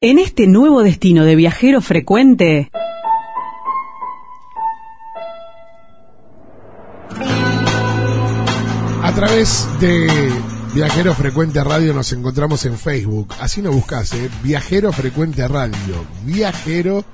En 0.00 0.18
este 0.18 0.46
nuevo 0.46 0.82
destino 0.82 1.24
de 1.24 1.36
viajero 1.36 1.80
frecuente... 1.80 2.70
A 9.02 9.12
través 9.14 9.68
de 9.80 10.32
Viajero 10.74 11.14
Frecuente 11.14 11.62
Radio 11.62 11.94
nos 11.94 12.10
encontramos 12.12 12.64
en 12.64 12.76
Facebook. 12.76 13.32
Así 13.38 13.62
nos 13.62 13.74
buscas, 13.74 14.12
¿eh? 14.14 14.28
Viajero 14.42 14.92
Frecuente 14.92 15.46
Radio. 15.46 16.04
Viajero 16.24 17.04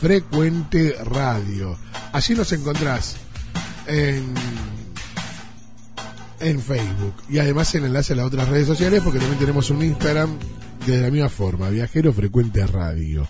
Frecuente 0.00 0.96
Radio. 1.04 1.78
Allí 2.12 2.34
nos 2.34 2.52
encontrás 2.52 3.16
en, 3.86 4.34
en 6.40 6.60
Facebook. 6.60 7.14
Y 7.30 7.38
además 7.38 7.74
el 7.76 7.86
enlace 7.86 8.12
a 8.12 8.16
las 8.16 8.26
otras 8.26 8.48
redes 8.48 8.66
sociales 8.66 9.00
porque 9.02 9.18
también 9.18 9.38
tenemos 9.38 9.70
un 9.70 9.82
Instagram 9.82 10.36
de 10.86 11.00
la 11.00 11.10
misma 11.10 11.28
forma, 11.28 11.68
Viajero 11.70 12.12
Frecuente 12.12 12.66
Radio. 12.66 13.28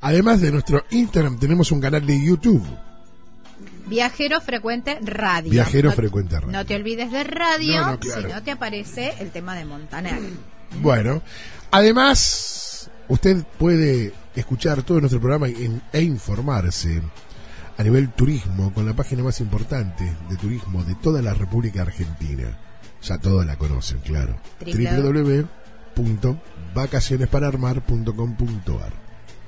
Además 0.00 0.40
de 0.40 0.50
nuestro 0.52 0.84
Instagram 0.90 1.38
tenemos 1.38 1.70
un 1.72 1.80
canal 1.80 2.04
de 2.06 2.22
YouTube. 2.24 2.64
Viajero 3.86 4.40
Frecuente 4.40 4.98
Radio. 5.02 5.50
Viajero 5.50 5.90
No- 5.90 5.96
Frecuente 5.96 6.36
Radio. 6.36 6.52
No 6.52 6.64
te 6.66 6.76
olvides 6.76 7.10
de 7.10 7.24
radio, 7.24 7.80
No, 7.80 7.90
no, 7.92 7.98
claro. 7.98 8.22
si 8.22 8.28
no 8.34 8.42
te 8.42 8.50
aparece 8.52 9.14
el 9.20 9.30
tema 9.30 9.56
de 9.56 9.64
Montaner. 9.64 10.18
Bueno, 10.80 11.22
además, 11.70 12.90
usted 13.08 13.44
puede 13.58 14.12
escuchar 14.36 14.82
todo 14.82 15.00
nuestro 15.00 15.20
programa 15.20 15.48
en- 15.48 15.82
e 15.92 16.02
informarse 16.02 17.02
a 17.76 17.82
nivel 17.82 18.10
turismo 18.10 18.72
con 18.72 18.86
la 18.86 18.94
página 18.94 19.22
más 19.24 19.40
importante 19.40 20.04
de 20.28 20.36
turismo 20.36 20.84
de 20.84 20.94
toda 20.96 21.20
la 21.22 21.34
República 21.34 21.82
Argentina. 21.82 22.56
Ya 23.02 23.18
todos 23.18 23.44
la 23.46 23.56
conocen, 23.56 23.98
claro. 24.00 24.38
Triple- 24.60 24.74
www.vacacionespararmar.com.ar 25.96 28.92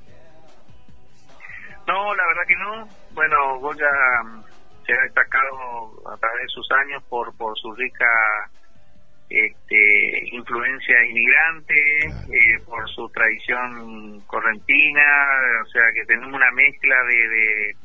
No, 1.87 2.15
la 2.15 2.27
verdad 2.29 2.47
que 2.47 2.57
no. 2.57 2.89
Bueno, 3.15 3.59
Goya 3.59 3.91
mm, 4.25 4.43
se 4.87 4.93
ha 4.93 5.03
destacado 5.03 6.13
a 6.13 6.17
través 6.19 6.43
de 6.43 6.49
sus 6.55 6.69
años 6.71 7.03
por, 7.09 7.37
por 7.37 7.59
su 7.59 7.75
rica 7.75 8.07
este, 9.29 10.29
influencia 10.33 11.05
inmigrante, 11.07 11.75
Claro. 12.03 12.33
eh, 12.33 12.61
por 12.65 12.89
su 12.91 13.09
tradición 13.11 14.21
correntina, 14.27 15.03
o 15.63 15.67
sea 15.67 15.83
que 15.95 16.05
tenemos 16.07 16.33
una 16.35 16.51
mezcla 16.53 16.95
de, 17.05 17.29
de, 17.29 17.77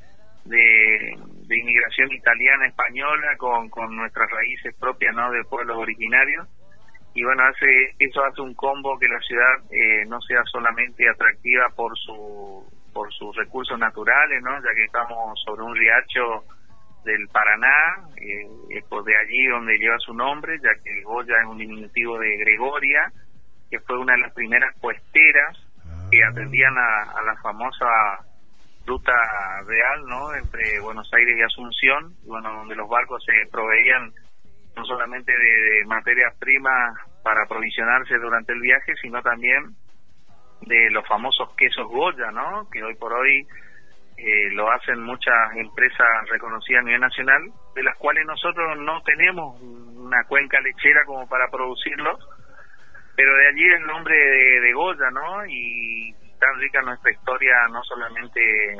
de, 0.46 1.18
de 1.47 1.57
inmigración 1.57 2.12
italiana, 2.12 2.68
española, 2.68 3.35
con, 3.38 3.69
con 3.69 3.96
nuestras 3.96 4.29
raíces 4.29 4.75
propias 4.79 5.16
¿no? 5.16 5.31
de 5.31 5.44
pueblos 5.46 5.78
originarios. 5.78 6.47
Y 7.13 7.24
bueno, 7.25 7.44
hace, 7.44 7.68
eso 8.00 8.23
hace 8.23 8.41
un 8.41 8.53
combo 8.53 8.97
que 8.97 9.08
la 9.08 9.19
ciudad 9.19 9.56
eh, 9.72 10.06
no 10.08 10.22
sea 10.22 10.41
solamente 10.46 11.08
atractiva 11.09 11.68
por 11.75 11.97
su 11.97 12.63
por 12.94 13.12
sus 13.13 13.34
recursos 13.38 13.79
naturales, 13.79 14.41
¿no? 14.44 14.52
ya 14.58 14.69
que 14.75 14.84
estamos 14.84 15.40
sobre 15.46 15.63
un 15.63 15.73
riacho 15.75 16.44
del 17.03 17.28
Paraná, 17.29 18.07
eh, 18.17 18.47
es 18.69 18.84
por 18.85 19.03
de 19.03 19.17
allí 19.17 19.47
donde 19.47 19.78
lleva 19.78 19.97
su 20.00 20.13
nombre, 20.13 20.57
ya 20.59 20.69
que 20.84 21.01
Goya 21.03 21.35
es 21.41 21.47
un 21.47 21.57
diminutivo 21.57 22.17
de 22.19 22.38
Gregoria, 22.38 23.12
que 23.69 23.79
fue 23.79 23.97
una 23.97 24.13
de 24.13 24.19
las 24.19 24.34
primeras 24.34 24.78
puesteras 24.79 25.57
que 26.11 26.23
atendían 26.23 26.78
a, 26.78 27.19
a 27.19 27.23
la 27.23 27.35
famosa 27.41 27.88
ruta 28.85 29.13
real, 29.66 30.06
¿no? 30.07 30.34
Entre 30.35 30.79
Buenos 30.81 31.09
Aires 31.13 31.38
y 31.38 31.41
Asunción, 31.41 32.16
bueno, 32.25 32.51
donde 32.53 32.75
los 32.75 32.90
barcos 32.90 33.23
se 33.25 33.50
proveían 33.51 34.11
no 34.75 34.85
solamente 34.85 35.31
de, 35.31 35.79
de 35.79 35.85
materias 35.85 36.35
primas 36.40 36.97
para 37.23 37.44
aprovisionarse 37.44 38.17
durante 38.17 38.53
el 38.53 38.61
viaje, 38.61 38.94
sino 39.01 39.22
también 39.22 39.75
de 40.61 40.91
los 40.91 41.07
famosos 41.07 41.56
quesos 41.56 41.88
Goya, 41.88 42.31
¿no? 42.31 42.69
Que 42.69 42.84
hoy 42.84 42.95
por 42.95 43.13
hoy 43.13 43.47
eh, 44.17 44.49
lo 44.51 44.72
hacen 44.72 45.01
muchas 45.01 45.33
empresas 45.55 46.07
reconocidas 46.29 46.81
a 46.81 46.85
nivel 46.85 47.01
nacional, 47.01 47.41
de 47.75 47.83
las 47.83 47.97
cuales 47.97 48.25
nosotros 48.25 48.77
no 48.79 49.01
tenemos 49.03 49.59
una 49.61 50.23
cuenca 50.25 50.59
lechera 50.61 51.01
como 51.05 51.27
para 51.27 51.47
producirlos, 51.49 52.19
pero 53.16 53.35
de 53.35 53.47
allí 53.49 53.66
el 53.77 53.85
nombre 53.88 54.16
de, 54.16 54.59
de 54.61 54.73
Goya, 54.73 55.09
¿no? 55.11 55.45
Y 55.47 56.13
tan 56.40 56.59
rica 56.59 56.81
nuestra 56.81 57.11
historia, 57.11 57.52
no 57.72 57.84
solamente 57.84 58.40
en, 58.73 58.79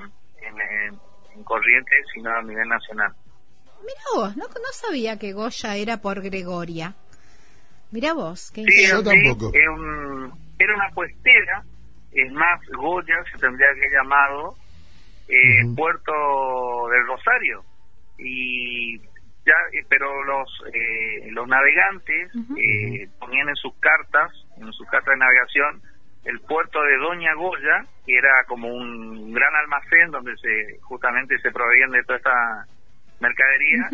en- 0.62 1.00
en 1.34 1.44
Corrientes, 1.44 2.06
sino 2.14 2.30
a 2.32 2.42
nivel 2.44 2.68
nacional. 2.68 3.12
Mira 3.82 4.02
vos, 4.16 4.38
no, 4.38 4.44
no 4.46 4.72
sabía 4.74 5.18
que 5.18 5.32
Goya 5.34 5.76
era 5.76 5.98
por 5.98 6.22
Gregoria. 6.22 6.94
Mira 7.92 8.14
vos, 8.14 8.52
qué 8.54 8.64
Sí, 8.64 8.88
Yo 8.90 9.04
tampoco. 9.04 9.52
es 9.54 9.68
un- 9.68 10.32
era 10.60 10.76
una 10.76 10.90
puestera, 10.94 11.64
es 12.12 12.32
más, 12.34 12.60
Goya 12.78 13.16
se 13.32 13.38
tendría 13.40 13.68
que 13.74 13.90
llamado 13.96 14.56
eh. 15.32 15.66
Puerto 15.76 16.12
del 16.92 17.08
Rosario. 17.08 17.64
Y 18.18 18.98
ya, 19.46 19.56
eh, 19.74 19.86
pero 19.90 20.24
los 20.24 20.50
eh, 20.74 21.32
los 21.32 21.48
navegantes 21.48 22.32
eh, 22.36 23.08
ponían 23.20 23.50
en 23.50 23.56
sus 23.56 23.74
cartas, 23.80 24.32
en 24.58 24.72
sus 24.74 24.88
cartas 24.88 25.14
de 25.14 25.18
navegación, 25.18 25.82
el 26.26 26.40
puerto 26.42 26.82
de 26.84 26.98
Doña 26.98 27.34
Goya, 27.36 27.86
que 28.06 28.16
era 28.16 28.44
como 28.48 28.68
un 28.68 29.34
gran 29.34 29.56
almacén 29.56 30.12
donde 30.12 30.36
se 30.38 30.80
justamente 30.82 31.40
se 31.40 31.52
proveían 31.52 31.92
de 31.92 32.04
toda 32.04 32.18
esta 32.18 32.66
mercadería. 33.20 33.90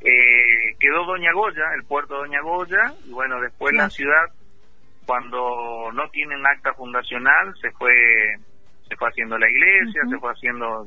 Eh, 0.00 0.74
quedó 0.80 1.04
Doña 1.04 1.32
Goya, 1.32 1.74
el 1.74 1.84
puerto 1.84 2.14
de 2.14 2.20
Doña 2.20 2.40
Goya, 2.40 2.94
y 3.04 3.12
bueno, 3.12 3.40
después 3.40 3.74
la 3.74 3.90
ciudad 3.90 4.26
cuando 5.06 5.90
no 5.92 6.08
tienen 6.10 6.44
acta 6.46 6.72
fundacional 6.74 7.54
se 7.60 7.70
fue 7.72 7.92
se 8.90 8.96
fue 8.96 9.08
haciendo 9.08 9.38
la 9.38 9.48
iglesia, 9.48 10.02
se 10.10 10.18
fue 10.18 10.32
haciendo 10.32 10.84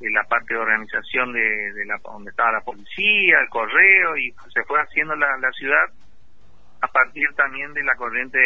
la 0.00 0.24
parte 0.24 0.54
de 0.54 0.60
organización 0.60 1.32
de, 1.32 1.72
de, 1.72 1.86
la 1.86 1.98
donde 2.02 2.30
estaba 2.30 2.52
la 2.52 2.60
policía, 2.60 3.38
el 3.40 3.48
correo 3.48 4.16
y 4.16 4.32
se 4.52 4.62
fue 4.64 4.80
haciendo 4.80 5.14
la, 5.14 5.38
la 5.38 5.50
ciudad 5.52 5.86
a 6.80 6.88
partir 6.88 7.28
también 7.36 7.72
de 7.74 7.82
la 7.84 7.94
corriente 7.94 8.38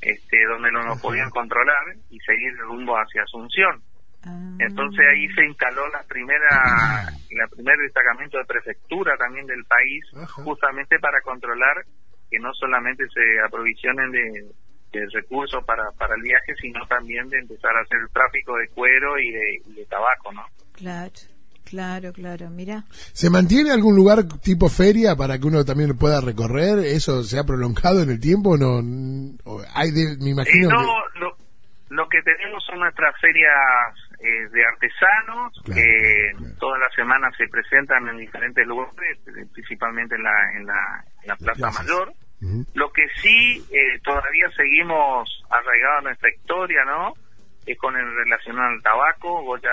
Este, 0.00 0.44
donde 0.46 0.72
no 0.72 0.82
lo 0.82 0.96
podían 1.00 1.30
controlar 1.30 1.94
y 2.10 2.18
seguir 2.20 2.56
rumbo 2.58 2.96
hacia 2.96 3.22
Asunción. 3.22 3.82
Ah. 4.24 4.56
Entonces 4.58 5.04
ahí 5.12 5.28
se 5.34 5.44
instaló 5.46 5.88
la 5.88 6.02
primera, 6.04 6.48
la 7.30 7.46
primer 7.48 7.76
destacamento 7.78 8.38
de 8.38 8.44
prefectura 8.44 9.16
también 9.16 9.46
del 9.46 9.64
país, 9.64 10.04
justamente 10.44 10.98
para 10.98 11.20
controlar 11.22 11.84
que 12.32 12.40
no 12.40 12.52
solamente 12.54 13.04
se 13.12 13.20
aprovisionen 13.46 14.10
de, 14.10 14.50
recursos 15.12 15.64
para, 15.64 15.84
para 15.98 16.14
el 16.14 16.22
viaje, 16.22 16.52
sino 16.60 16.84
también 16.86 17.28
de 17.28 17.38
empezar 17.38 17.70
a 17.76 17.80
hacer 17.80 17.98
el 17.98 18.10
tráfico 18.10 18.56
de 18.56 18.68
cuero 18.68 19.18
y 19.18 19.30
de, 19.30 19.74
de 19.74 19.86
tabaco, 19.86 20.32
¿no? 20.32 20.44
Claro. 20.72 21.12
Claro, 21.64 22.12
claro, 22.12 22.50
mira. 22.50 22.84
¿Se 22.90 23.30
mantiene 23.30 23.70
algún 23.70 23.96
lugar 23.96 24.24
tipo 24.42 24.68
feria 24.68 25.16
para 25.16 25.38
que 25.38 25.46
uno 25.46 25.64
también 25.64 25.90
lo 25.90 25.96
pueda 25.96 26.20
recorrer? 26.20 26.80
¿Eso 26.80 27.22
se 27.22 27.38
ha 27.38 27.44
prolongado 27.44 28.02
en 28.02 28.10
el 28.10 28.20
tiempo? 28.20 28.56
No, 28.58 28.76
hay 29.74 29.90
me 30.20 30.30
imagino. 30.30 30.68
no, 30.68 30.82
lo, 31.14 31.36
lo, 31.88 32.08
que 32.08 32.20
tenemos 32.22 32.62
son 32.64 32.80
nuestras 32.80 33.14
ferias 33.20 33.48
eh, 34.20 34.48
de 34.52 34.62
artesanos 34.66 35.62
que 35.64 36.54
todas 36.58 36.80
las 36.80 36.94
semanas 36.94 37.32
se 37.38 37.48
presentan 37.48 38.06
en 38.08 38.18
diferentes 38.18 38.66
lugares, 38.66 39.18
principalmente 39.52 40.16
en 40.16 40.22
la, 40.24 40.52
en 40.56 40.66
la, 40.66 41.04
la 41.24 41.36
Plaza 41.36 41.70
Mayor. 41.82 42.12
Lo 42.74 42.90
que 42.90 43.02
sí 43.20 43.64
eh, 43.70 44.00
todavía 44.02 44.50
seguimos 44.56 45.44
arraigados 45.48 45.98
a 45.98 46.02
nuestra 46.02 46.30
historia, 46.34 46.84
¿no? 46.84 47.14
Es 47.66 47.78
con 47.78 47.96
el 47.96 48.16
relacionado 48.16 48.68
al 48.68 48.82
tabaco. 48.82 49.42
Goya 49.44 49.70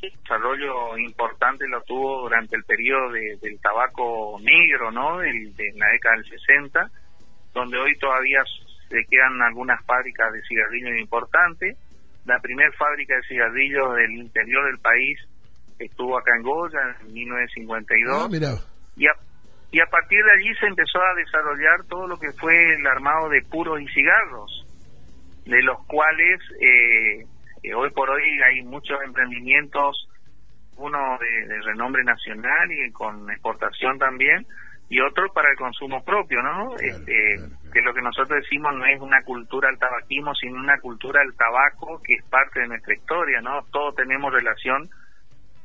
desarrollo 0.00 0.96
importante 0.98 1.66
lo 1.68 1.80
tuvo 1.82 2.22
durante 2.22 2.56
el 2.56 2.64
periodo 2.64 3.10
del 3.12 3.60
tabaco 3.60 4.38
negro, 4.40 4.90
¿no? 4.90 5.18
de 5.18 5.72
la 5.74 5.88
década 5.88 6.16
del 6.16 6.24
60, 6.28 6.90
donde 7.54 7.78
hoy 7.78 7.98
todavía 7.98 8.42
se 8.88 9.04
quedan 9.10 9.42
algunas 9.42 9.84
fábricas 9.84 10.32
de 10.32 10.42
cigarrillos 10.42 10.98
importantes. 11.00 11.76
La 12.24 12.38
primera 12.40 12.70
fábrica 12.72 13.16
de 13.16 13.22
cigarrillos 13.22 13.94
del 13.96 14.12
interior 14.12 14.66
del 14.66 14.78
país 14.78 15.18
estuvo 15.78 16.18
acá 16.18 16.36
en 16.36 16.42
Goya 16.42 16.78
en 17.00 17.12
1952. 17.12 18.14
Ah, 18.14 18.58
y, 18.96 19.06
a, 19.06 19.12
y 19.70 19.80
a 19.80 19.86
partir 19.86 20.18
de 20.24 20.32
allí 20.32 20.54
se 20.58 20.66
empezó 20.66 20.98
a 20.98 21.14
desarrollar 21.14 21.84
todo 21.88 22.06
lo 22.06 22.18
que 22.18 22.32
fue 22.32 22.74
el 22.74 22.86
armado 22.86 23.28
de 23.28 23.42
puros 23.42 23.80
y 23.80 23.86
cigarros, 23.88 24.66
de 25.44 25.62
los 25.62 25.84
cuales 25.86 26.40
eh, 26.60 27.24
hoy 27.74 27.90
por 27.90 28.08
hoy 28.08 28.42
hay 28.42 28.62
muchos 28.62 28.98
emprendimientos, 29.04 30.08
uno 30.76 31.18
de, 31.18 31.60
renombre 31.62 32.02
nacional 32.04 32.70
y 32.70 32.90
con 32.92 33.30
exportación 33.30 33.98
también, 33.98 34.46
y 34.88 35.00
otro 35.00 35.30
para 35.34 35.50
el 35.50 35.56
consumo 35.56 36.02
propio, 36.02 36.40
¿no? 36.40 36.74
este, 36.76 37.36
Que 37.70 37.82
lo 37.82 37.92
que 37.92 38.00
nosotros 38.00 38.40
decimos 38.40 38.74
no 38.74 38.86
es 38.86 38.98
una 39.00 39.22
cultura 39.22 39.68
al 39.68 39.78
tabaquismo, 39.78 40.34
sino 40.34 40.58
una 40.58 40.78
cultura 40.80 41.20
al 41.20 41.34
tabaco 41.34 42.00
que 42.02 42.14
es 42.14 42.24
parte 42.30 42.60
de 42.60 42.68
nuestra 42.68 42.94
historia, 42.94 43.42
¿no? 43.42 43.64
Todos 43.70 43.96
tenemos 43.96 44.32
relación 44.32 44.88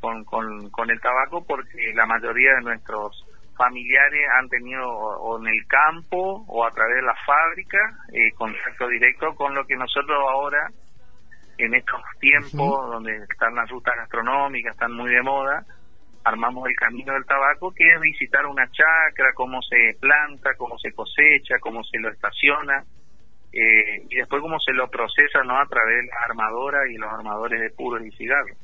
con, 0.01 0.25
con, 0.25 0.89
el 0.89 0.99
tabaco 0.99 1.45
porque 1.47 1.93
la 1.95 2.05
mayoría 2.05 2.55
de 2.55 2.61
nuestros 2.63 3.22
familiares 3.55 4.21
han 4.39 4.49
tenido 4.49 4.87
o, 4.89 5.39
en 5.39 5.47
el 5.47 5.67
campo 5.67 6.43
o 6.47 6.65
a 6.65 6.71
través 6.71 6.95
de 6.95 7.01
la 7.03 7.15
fábrica 7.25 7.79
eh, 8.11 8.31
contacto 8.35 8.87
directo 8.87 9.35
con 9.35 9.53
lo 9.53 9.65
que 9.65 9.75
nosotros 9.75 10.17
ahora 10.29 10.69
en 11.57 11.73
estos 11.75 12.01
tiempos 12.19 12.89
donde 12.91 13.15
están 13.29 13.55
las 13.55 13.69
rutas 13.69 13.95
gastronómicas, 13.95 14.73
están 14.73 14.93
muy 14.93 15.11
de 15.11 15.21
moda, 15.21 15.63
armamos 16.23 16.67
el 16.67 16.75
camino 16.75 17.13
del 17.13 17.25
tabaco, 17.25 17.71
que 17.73 17.83
es 17.93 18.01
visitar 18.01 18.45
una 18.45 18.67
chacra, 18.71 19.33
cómo 19.35 19.61
se 19.61 19.97
planta, 19.99 20.55
cómo 20.57 20.77
se 20.79 20.91
cosecha, 20.93 21.59
cómo 21.59 21.83
se 21.83 21.99
lo 21.99 22.09
estaciona, 22.09 22.83
eh, 23.51 24.01
y 24.09 24.15
después 24.15 24.41
cómo 24.41 24.59
se 24.59 24.73
lo 24.73 24.89
procesa 24.89 25.43
no 25.43 25.59
a 25.59 25.65
través 25.67 25.97
de 25.97 26.07
las 26.07 26.29
armadoras 26.29 26.89
y 26.89 26.97
los 26.97 27.11
armadores 27.11 27.61
de 27.61 27.69
puros 27.69 28.03
y 28.03 28.11
cigarros. 28.11 28.57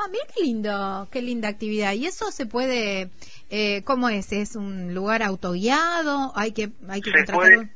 Ah, 0.00 0.08
mira 0.10 0.24
qué 0.32 0.44
lindo, 0.44 1.08
qué 1.10 1.22
linda 1.22 1.48
actividad. 1.48 1.92
¿Y 1.92 2.06
eso 2.06 2.30
se 2.30 2.46
puede, 2.46 3.10
eh, 3.50 3.82
cómo 3.84 4.08
es? 4.08 4.32
¿Es 4.32 4.54
un 4.54 4.94
lugar 4.94 5.22
autoguiado? 5.22 6.32
¿Hay 6.36 6.52
que, 6.52 6.70
hay 6.88 7.00
que 7.00 7.10
contratar 7.10 7.68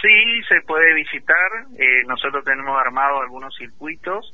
Sí, 0.00 0.42
se 0.48 0.60
puede 0.62 0.94
visitar. 0.94 1.50
Eh, 1.76 2.04
nosotros 2.06 2.44
tenemos 2.44 2.78
armados 2.78 3.20
algunos 3.22 3.54
circuitos 3.56 4.32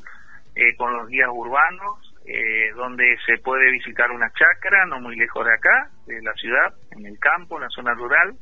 eh, 0.55 0.77
con 0.77 0.93
los 0.93 1.09
guías 1.09 1.31
urbanos, 1.33 2.15
eh, 2.27 2.71
donde 2.77 3.17
se 3.25 3.39
puede 3.39 3.71
visitar 3.71 4.11
una 4.11 4.31
chacra, 4.31 4.85
no 4.87 5.01
muy 5.01 5.17
lejos 5.17 5.45
de 5.47 5.55
acá, 5.55 5.91
de 6.07 6.21
la 6.23 6.35
ciudad, 6.35 6.75
en 6.91 7.07
el 7.07 7.19
campo, 7.19 7.57
en 7.57 7.63
la 7.63 7.71
zona 7.71 7.95
rural. 7.95 8.35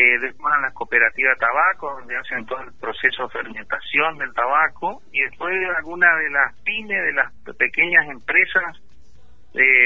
Después 0.00 0.54
en 0.56 0.62
las 0.62 0.74
cooperativas 0.74 1.38
de 1.38 1.46
tabaco, 1.46 1.94
donde 1.98 2.16
hacen 2.16 2.46
todo 2.46 2.60
el 2.62 2.72
proceso 2.80 3.24
de 3.24 3.28
fermentación 3.30 4.18
del 4.18 4.32
tabaco. 4.34 5.02
Y 5.12 5.20
después 5.22 5.54
alguna 5.76 6.14
de 6.16 6.30
las 6.30 6.54
pymes, 6.64 7.02
de 7.02 7.12
las 7.12 7.32
pequeñas 7.56 8.08
empresas, 8.08 8.76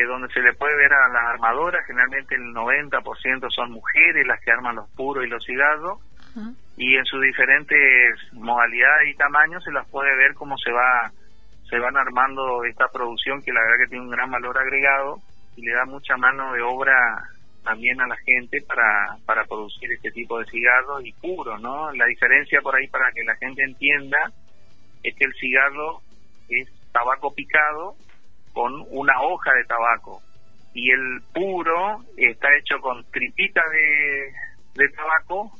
donde 0.09 0.33
se 0.33 0.41
le 0.41 0.55
puede 0.55 0.75
ver 0.77 0.93
a 0.93 1.09
las 1.09 1.23
armadoras, 1.35 1.85
generalmente 1.87 2.35
el 2.35 2.55
90% 2.55 3.51
son 3.51 3.73
mujeres 3.73 4.27
las 4.27 4.41
que 4.41 4.51
arman 4.51 4.77
los 4.77 4.89
puros 4.97 5.25
y 5.25 5.29
los 5.29 5.45
cigarros 5.45 6.01
y 6.77 6.97
en 6.97 7.05
sus 7.05 7.21
diferentes 7.21 8.33
modalidades 8.33 9.09
y 9.09 9.17
tamaños 9.17 9.65
se 9.65 9.73
las 9.73 9.87
puede 9.89 10.15
ver 10.17 10.35
cómo 10.35 10.57
se 10.59 10.71
va 10.71 11.11
se 11.69 11.79
van 11.79 11.97
armando 11.97 12.65
esta 12.65 12.89
producción 12.89 13.43
que 13.43 13.53
la 13.53 13.61
verdad 13.61 13.85
que 13.85 13.91
tiene 13.91 14.05
un 14.05 14.11
gran 14.11 14.31
valor 14.31 14.57
agregado 14.57 15.19
y 15.57 15.63
le 15.63 15.73
da 15.73 15.85
mucha 15.85 16.17
mano 16.17 16.53
de 16.53 16.63
obra 16.63 16.95
también 17.69 18.01
a 18.01 18.07
la 18.07 18.17
gente 18.17 18.63
para, 18.67 19.19
para 19.27 19.45
producir 19.45 19.93
este 19.93 20.11
tipo 20.11 20.39
de 20.39 20.47
cigarros 20.47 21.05
y 21.05 21.13
puro, 21.13 21.59
¿no? 21.59 21.93
La 21.93 22.07
diferencia 22.07 22.61
por 22.63 22.75
ahí 22.75 22.89
para 22.89 23.13
que 23.13 23.23
la 23.25 23.37
gente 23.37 23.63
entienda 23.63 24.17
es 25.03 25.15
que 25.15 25.25
el 25.27 25.35
cigarro 25.35 26.01
es 26.49 26.67
tabaco 26.93 27.35
picado 27.35 27.95
con 28.55 28.73
una 28.91 29.13
hoja 29.23 29.53
de 29.53 29.65
tabaco 29.65 30.23
y 30.73 30.91
el 30.91 31.21
puro 31.35 31.99
está 32.17 32.49
hecho 32.59 32.77
con 32.81 33.05
tripita 33.13 33.61
de, 33.71 34.33
de 34.83 34.89
tabaco 34.97 35.53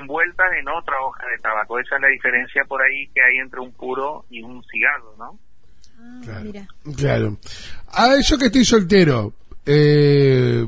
envueltas 0.00 0.46
en 0.60 0.68
otra 0.68 0.94
hoja 1.02 1.26
de 1.28 1.38
tabaco. 1.42 1.78
Esa 1.80 1.96
es 1.96 2.02
la 2.02 2.08
diferencia 2.08 2.62
por 2.68 2.80
ahí 2.82 3.08
que 3.14 3.22
hay 3.22 3.38
entre 3.38 3.60
un 3.60 3.72
puro 3.72 4.24
y 4.30 4.40
un 4.42 4.62
cigarro, 4.64 5.14
¿no? 5.18 5.38
Ah, 5.98 6.20
Claro. 6.24 6.40
mira. 6.44 6.66
Claro. 6.96 7.36
A 7.92 8.20
yo 8.22 8.38
que 8.38 8.46
estoy 8.46 8.64
soltero, 8.64 9.32
eh, 9.64 10.64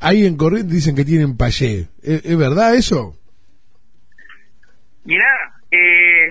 ahí 0.00 0.26
en 0.26 0.36
Corrientes 0.36 0.72
dicen 0.72 0.94
que 0.96 1.04
tienen 1.04 1.36
payé. 1.36 1.88
¿Es, 2.02 2.24
es 2.24 2.36
verdad 2.38 2.74
eso? 2.74 3.14
Mirá, 5.04 5.24
eh, 5.70 6.30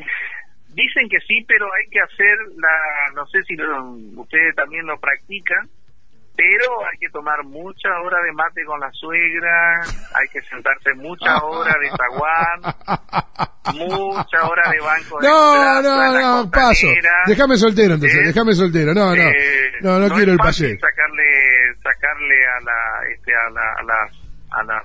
dicen 0.69 1.07
que 1.09 1.19
sí, 1.27 1.45
pero 1.47 1.65
hay 1.73 1.89
que 1.89 1.99
hacer 2.01 2.37
la, 2.57 3.13
no 3.15 3.25
sé 3.27 3.41
si 3.47 3.55
lo- 3.55 4.21
ustedes 4.21 4.53
también 4.55 4.85
lo 4.85 4.99
practican, 4.99 5.69
pero 6.35 6.85
hay 6.91 6.97
que 6.99 7.09
tomar 7.13 7.41
muchas 7.45 7.93
horas 8.03 8.19
de 8.25 8.33
mate 8.33 8.65
con 8.65 8.77
la 8.81 8.91
suegra, 8.91 9.81
hay 9.81 10.27
que 10.33 10.41
sentarse 10.49 10.93
muchas 10.95 11.41
horas 11.41 11.75
de 11.81 11.89
zaguán, 11.89 12.75
muchas 13.75 14.43
horas 14.43 14.71
de 14.71 14.79
banco 14.81 15.21
de 15.21 15.27
No, 15.29 15.53
plaza 15.53 15.81
no, 15.81 16.43
no, 16.43 16.51
paso. 16.51 16.87
Déjame 17.27 17.55
soltero 17.55 17.93
entonces, 17.93 18.19
¿Eh? 18.19 18.25
déjame 18.27 18.53
soltero. 18.53 18.93
No, 18.93 19.15
no, 19.15 19.21
Eh, 19.23 19.71
no, 19.81 19.99
no 19.99 20.09
quiero 20.13 20.33
el 20.33 20.37
fácil 20.39 20.77
a 22.15 22.59
la 22.63 23.13
este 23.13 23.31
a 23.33 23.49
la 23.51 23.73
a 23.79 23.83
las 23.83 24.11
a 24.51 24.63
las 24.63 24.83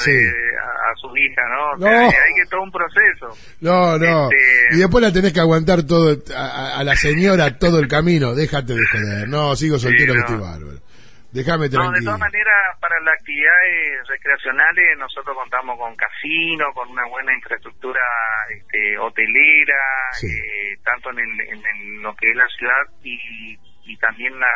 Sí. 0.00 0.10
de- 0.12 0.56
a, 0.58 0.90
a 0.90 0.94
su 0.96 1.14
hija 1.16 1.42
no, 1.50 1.70
O 1.72 1.76
No. 1.76 1.86
hay, 1.86 2.06
hay 2.06 2.34
que 2.42 2.48
todo 2.50 2.62
un 2.62 2.70
proceso 2.72 3.28
No, 3.60 3.98
no. 3.98 4.30
Este- 4.30 4.74
Y 4.74 4.78
después 4.78 5.02
la 5.02 5.12
tenés 5.12 5.32
que 5.34 5.40
aguantar 5.40 5.82
todo, 5.86 6.16
a, 6.34 6.78
a- 6.78 6.84
la 6.84 6.94
señora 6.96 7.58
todo 7.58 7.78
el 7.78 7.88
camino. 7.88 8.34
Déjate 8.34 8.72
de 8.74 8.80
joder. 8.90 9.28
No, 9.28 9.54
sigo 9.54 9.78
soltero 9.78 10.14
que 10.14 10.18
no. 10.20 10.24
estoy 10.24 10.40
bárbaro. 10.40 10.78
Déjame 11.30 11.68
no 11.68 11.68
de 11.68 11.76
tranquilo. 11.76 12.04
todas 12.06 12.20
maneras 12.20 12.56
para 12.80 12.98
las 13.00 13.14
actividades 13.20 14.08
recreacionales 14.08 14.96
nosotros 14.98 15.36
contamos 15.36 15.78
con 15.78 15.94
casino 15.94 16.72
con 16.72 16.88
una 16.88 17.04
buena 17.06 17.34
infraestructura 17.34 18.00
este, 18.48 18.96
hotelera 18.98 19.76
Sí. 20.12 20.26
eh, 20.26 20.78
tanto 20.82 21.10
en, 21.10 21.18
el, 21.18 21.40
en 21.52 21.58
el- 21.76 22.00
lo 22.02 22.14
que 22.16 22.30
es 22.30 22.36
la 22.36 22.48
ciudad 22.56 22.82
y, 23.04 23.58
y 23.84 23.96
también 23.98 24.32
la 24.40 24.48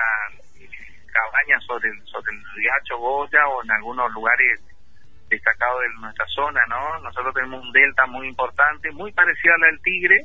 cabañas 1.13 1.63
sobre 1.65 1.91
el, 1.91 2.03
sobre 2.07 2.33
el 2.33 2.43
riacho 2.57 2.99
Goya 2.99 3.47
o 3.49 3.63
en 3.63 3.71
algunos 3.71 4.13
lugares 4.13 4.61
destacados 5.29 5.81
de 5.83 6.01
nuestra 6.01 6.27
zona, 6.27 6.61
¿no? 6.69 6.99
Nosotros 7.01 7.35
tenemos 7.35 7.65
un 7.65 7.73
delta 7.73 8.07
muy 8.07 8.29
importante, 8.29 8.91
muy 8.93 9.13
parecido 9.13 9.55
a 9.55 9.59
la 9.59 9.67
del 9.69 9.81
Tigre, 9.83 10.17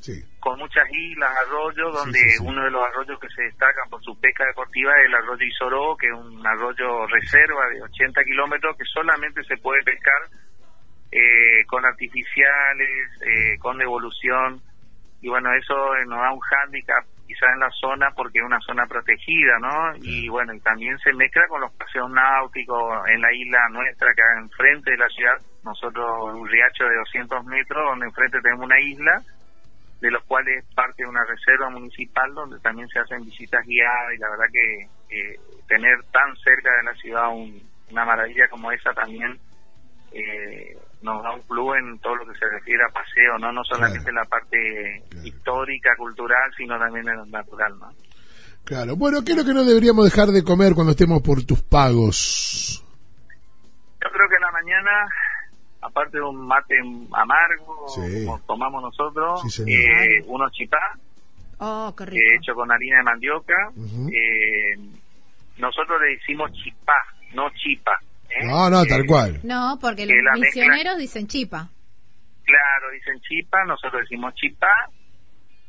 Sí. 0.00 0.22
con 0.40 0.58
muchas 0.58 0.86
islas, 0.92 1.30
arroyos, 1.46 1.92
donde 1.92 2.18
sí, 2.18 2.30
sí. 2.38 2.44
uno 2.46 2.62
de 2.64 2.70
los 2.70 2.84
arroyos 2.86 3.18
que 3.18 3.28
se 3.30 3.42
destacan 3.42 3.88
por 3.90 4.00
su 4.02 4.18
pesca 4.20 4.44
deportiva 4.46 4.92
es 5.00 5.06
el 5.06 5.14
arroyo 5.14 5.44
Isoró, 5.44 5.96
que 5.96 6.06
es 6.06 6.12
un 6.12 6.46
arroyo 6.46 7.06
reserva 7.08 7.66
de 7.70 7.82
80 7.82 8.22
kilómetros 8.24 8.76
que 8.76 8.84
solamente 8.84 9.42
se 9.44 9.56
puede 9.56 9.82
pescar 9.82 10.22
eh, 11.10 11.64
con 11.66 11.84
artificiales, 11.84 13.10
eh, 13.22 13.58
con 13.58 13.78
devolución, 13.78 14.60
y 15.22 15.28
bueno, 15.28 15.48
eso 15.54 15.74
nos 16.06 16.20
da 16.20 16.32
un 16.32 16.40
hándicap 16.40 17.04
quizá 17.26 17.46
en 17.52 17.60
la 17.60 17.70
zona 17.70 18.10
porque 18.16 18.38
es 18.38 18.44
una 18.44 18.60
zona 18.60 18.86
protegida, 18.86 19.58
¿no? 19.60 19.96
Y 20.02 20.28
bueno, 20.28 20.54
y 20.54 20.60
también 20.60 20.96
se 20.98 21.12
mezcla 21.12 21.42
con 21.48 21.60
los 21.60 21.72
paseos 21.74 22.10
náuticos 22.10 23.06
en 23.08 23.20
la 23.20 23.32
isla 23.32 23.68
nuestra, 23.70 24.14
que 24.14 24.22
hay 24.22 24.42
enfrente 24.42 24.90
de 24.92 24.96
la 24.98 25.08
ciudad, 25.08 25.36
nosotros 25.64 26.06
un 26.34 26.48
riacho 26.48 26.84
de 26.84 26.96
200 26.96 27.44
metros, 27.46 27.84
donde 27.90 28.06
enfrente 28.06 28.40
tenemos 28.40 28.64
una 28.64 28.80
isla, 28.80 29.22
de 30.00 30.10
los 30.10 30.22
cuales 30.24 30.64
parte 30.74 31.02
de 31.02 31.08
una 31.08 31.24
reserva 31.24 31.70
municipal 31.70 32.32
donde 32.34 32.60
también 32.60 32.86
se 32.88 32.98
hacen 33.00 33.24
visitas 33.24 33.64
guiadas 33.66 34.14
y 34.14 34.18
la 34.18 34.28
verdad 34.30 34.44
que 34.52 34.82
eh, 35.16 35.36
tener 35.66 35.96
tan 36.12 36.36
cerca 36.36 36.70
de 36.76 36.82
la 36.84 36.94
ciudad 36.94 37.28
un- 37.30 37.60
una 37.90 38.04
maravilla 38.04 38.46
como 38.48 38.70
esa 38.72 38.92
también 38.92 39.38
eh, 40.12 40.76
nos 41.14 41.22
da 41.22 41.32
un 41.32 41.42
plus 41.42 41.76
en 41.78 41.98
todo 42.00 42.16
lo 42.16 42.26
que 42.26 42.38
se 42.38 42.46
refiere 42.50 42.82
a 42.84 42.92
paseo, 42.92 43.38
no 43.38 43.52
no 43.52 43.62
solamente 43.64 43.98
Claro. 44.04 44.10
en 44.10 44.14
la 44.16 44.24
parte 44.24 45.02
Claro. 45.10 45.26
histórica, 45.26 45.90
cultural, 45.96 46.52
sino 46.56 46.78
también 46.78 47.08
en 47.08 47.16
lo 47.16 47.26
natural, 47.26 47.78
¿no? 47.78 47.88
Claro. 48.64 48.96
Bueno, 48.96 49.22
¿qué 49.24 49.32
es 49.32 49.38
lo 49.38 49.44
que 49.44 49.54
no 49.54 49.64
deberíamos 49.64 50.04
dejar 50.04 50.28
de 50.28 50.42
comer 50.42 50.74
cuando 50.74 50.90
estemos 50.92 51.22
por 51.22 51.44
tus 51.44 51.62
pagos? 51.62 52.82
Yo 54.02 54.10
creo 54.10 54.28
que 54.28 54.34
en 54.36 54.42
la 54.42 54.52
mañana, 54.52 54.90
aparte 55.82 56.18
de 56.18 56.24
un 56.24 56.46
mate 56.46 56.74
amargo, 57.12 57.88
Sí. 57.88 58.24
como 58.26 58.40
tomamos 58.40 58.82
nosotros, 58.82 59.40
Sí, 59.52 59.62
eh, 59.72 60.22
unos 60.26 60.50
chipá, 60.52 60.78
Oh, 61.58 61.94
qué 61.96 62.04
rico. 62.06 62.16
eh, 62.18 62.36
hecho 62.40 62.54
con 62.54 62.70
harina 62.70 62.98
de 62.98 63.02
mandioca. 63.04 63.54
Eh, 64.12 64.76
nosotros 65.58 66.00
le 66.02 66.16
decimos 66.16 66.50
chipá, 66.52 66.92
no 67.34 67.48
chipa. 67.54 67.92
¿Eh? 68.30 68.44
No, 68.46 68.68
no, 68.70 68.84
tal 68.84 69.00
Eh, 69.02 69.06
cual. 69.06 69.40
No, 69.44 69.78
porque 69.80 70.06
los 70.06 70.14
mezcla- 70.14 70.34
misioneros 70.34 70.98
dicen 70.98 71.26
chipa. 71.26 71.68
Claro, 72.44 72.90
dicen 72.92 73.20
chipa, 73.22 73.64
nosotros 73.66 74.02
decimos 74.02 74.34
chipá. 74.34 74.70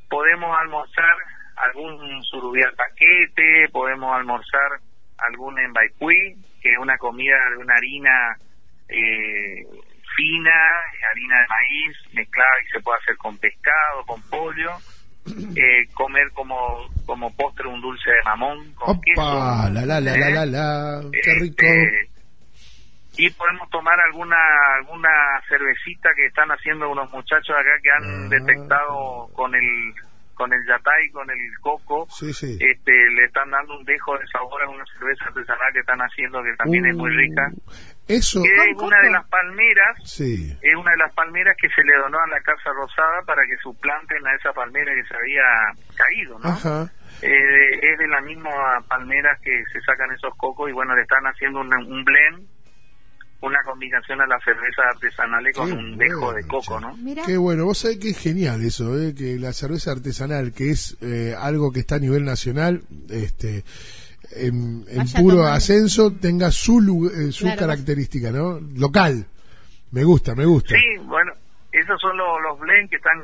Podemos 0.10 0.56
almorzar 0.62 1.16
algún 1.58 2.24
surubí 2.24 2.62
al 2.64 2.74
paquete, 2.76 3.68
podemos 3.72 4.16
almorzar 4.16 4.80
algún 5.18 5.58
embaicuí, 5.60 6.36
que 6.62 6.72
es 6.72 6.78
una 6.80 6.98
comida 6.98 7.36
de 7.52 7.58
una 7.58 7.74
harina 7.76 8.38
eh, 8.90 9.66
fina, 10.16 10.52
harina 11.12 11.36
de 11.42 11.48
maíz 11.50 11.98
mezclada 12.14 12.50
y 12.64 12.68
se 12.72 12.80
puede 12.82 13.00
hacer 13.00 13.18
con 13.18 13.38
pescado, 13.38 14.04
con 14.06 14.22
pollo. 14.30 14.72
Eh, 15.58 15.86
comer 15.94 16.30
como 16.34 16.88
como 17.06 17.36
postre 17.36 17.68
un 17.68 17.82
dulce 17.82 18.10
de 18.10 18.16
mamón 18.24 18.74
con 18.76 18.92
Opa, 18.96 19.02
queso. 19.04 19.22
la 19.74 19.86
la 19.86 19.86
la 19.86 20.00
la 20.00 20.30
¿eh? 20.30 20.32
la 20.34 20.46
la. 20.46 21.02
Qué 21.12 21.34
rico. 21.42 21.66
Este, 21.66 22.10
y 23.18 23.30
podemos 23.32 23.70
tomar 23.70 24.00
alguna 24.00 24.38
alguna 24.80 25.10
cervecita 25.48 26.10
que 26.16 26.26
están 26.28 26.50
haciendo 26.50 26.90
unos 26.90 27.12
muchachos 27.12 27.56
acá 27.56 27.72
que 27.82 27.90
han 27.92 28.26
Ah. 28.26 28.28
detectado 28.30 29.28
con 29.34 29.54
el 29.56 29.94
con 30.36 30.54
el 30.54 30.60
yatay, 30.68 31.10
con 31.10 31.28
el 31.32 31.40
coco, 31.62 32.06
Sí, 32.12 32.32
sí. 32.32 32.60
este 32.62 32.92
le 33.16 33.26
están 33.26 33.50
dando 33.50 33.76
un 33.76 33.84
dejo 33.86 34.16
de 34.20 34.28
sabor 34.28 34.62
a 34.62 34.70
una 34.70 34.86
cerveza 34.86 35.26
artesanal 35.26 35.74
que 35.74 35.80
están 35.80 36.00
haciendo 36.00 36.44
que 36.44 36.54
también 36.58 36.86
es 36.86 36.96
muy 36.96 37.10
rica. 37.10 37.50
Uh, 37.56 37.72
Eso, 38.08 38.40
Que 38.44 38.70
es 38.70 38.76
¿Con 38.78 38.86
una 38.86 39.02
de 39.02 39.10
las 39.10 39.28
palmeras, 39.30 39.98
sí. 40.06 40.56
es 40.62 40.76
una 40.76 40.92
de 40.92 40.98
las 40.98 41.12
palmeras 41.16 41.58
que 41.60 41.68
se 41.70 41.84
le 41.84 41.92
donó 41.98 42.20
a 42.20 42.28
la 42.28 42.40
Casa 42.42 42.70
Rosada 42.72 43.24
para 43.26 43.42
que 43.50 43.58
suplanten 43.64 44.28
a 44.28 44.36
esa 44.36 44.54
palmera 44.54 44.94
que 44.94 45.04
se 45.06 45.16
había 45.16 45.44
caído, 45.98 46.38
¿no? 46.38 46.50
Ajá. 46.50 46.86
Eh, 47.24 47.80
es 47.82 47.98
de 47.98 48.08
la 48.08 48.22
misma 48.22 48.52
palmeras 48.88 49.40
que 49.42 49.64
se 49.74 49.82
sacan 49.82 50.12
esos 50.14 50.36
cocos 50.38 50.70
y 50.70 50.74
bueno, 50.74 50.96
le 50.96 51.02
están 51.02 51.26
haciendo 51.26 51.62
un, 51.62 51.74
un 51.74 52.06
blend, 52.06 52.46
una 53.42 53.60
combinación 53.64 54.20
a 54.22 54.26
las 54.28 54.44
cervezas 54.44 54.86
artesanales 54.96 55.56
con 55.56 55.68
Qué 55.68 55.74
un 55.74 55.98
dejo 55.98 56.34
de 56.34 56.44
coco. 56.48 56.80
¿no? 56.80 56.96
Mira. 56.98 57.24
Qué 57.26 57.38
bueno, 57.38 57.66
vos 57.66 57.78
sabés 57.78 57.98
que 58.00 58.10
es 58.10 58.18
genial 58.20 58.64
eso, 58.64 58.98
¿eh? 59.00 59.14
que 59.16 59.38
la 59.38 59.54
cerveza 59.54 59.92
artesanal, 59.92 60.52
que 60.54 60.72
es 60.72 60.98
eh, 61.02 61.36
algo 61.38 61.72
que 61.72 61.82
está 61.82 61.96
a 61.96 62.00
nivel 62.00 62.24
nacional, 62.26 62.82
este, 63.10 63.64
en, 64.36 64.84
en 64.90 65.08
puro 65.14 65.38
tomando. 65.38 65.48
ascenso, 65.54 66.12
tenga 66.14 66.50
su, 66.52 67.12
eh, 67.16 67.32
su 67.32 67.46
Claro, 67.46 67.60
característica, 67.60 68.32
¿no? 68.32 68.60
Local. 68.76 69.26
Me 69.92 70.04
gusta, 70.04 70.34
me 70.36 70.46
gusta. 70.46 70.76
Sí, 70.76 70.98
bueno, 71.04 71.32
esos 71.72 72.00
son 72.02 72.18
los, 72.18 72.42
los 72.42 72.60
blends 72.60 72.90
que 72.90 72.98
están 72.98 73.22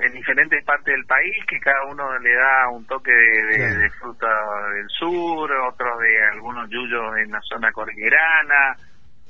en 0.00 0.12
diferentes 0.14 0.64
partes 0.64 0.94
del 0.94 1.04
país, 1.04 1.34
que 1.48 1.58
cada 1.60 1.84
uno 1.90 2.18
le 2.20 2.32
da 2.34 2.70
un 2.72 2.86
toque 2.86 3.10
de, 3.10 3.44
de- 3.46 3.56
Claro. 3.56 3.80
de 3.80 3.90
fruta 3.90 4.26
del 4.74 4.88
sur, 4.88 5.50
otros 5.68 5.98
de 6.00 6.24
algunos 6.32 6.70
yuyos 6.70 7.02
en 7.22 7.32
la 7.32 7.40
zona 7.42 7.70
corguerana, 7.72 8.76